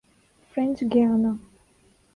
[0.51, 1.33] French Guiana